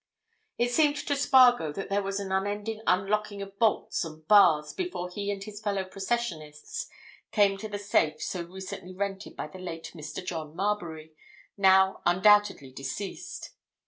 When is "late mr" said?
9.59-10.25